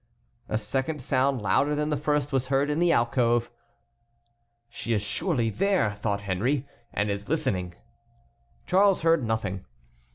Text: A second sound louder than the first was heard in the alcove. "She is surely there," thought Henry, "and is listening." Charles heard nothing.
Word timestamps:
A 0.49 0.57
second 0.57 0.99
sound 1.03 1.43
louder 1.43 1.75
than 1.75 1.91
the 1.91 1.95
first 1.95 2.31
was 2.31 2.47
heard 2.47 2.71
in 2.71 2.79
the 2.79 2.91
alcove. 2.91 3.51
"She 4.67 4.93
is 4.95 5.03
surely 5.03 5.51
there," 5.51 5.93
thought 5.93 6.21
Henry, 6.21 6.67
"and 6.91 7.11
is 7.11 7.29
listening." 7.29 7.75
Charles 8.65 9.03
heard 9.03 9.23
nothing. 9.23 9.63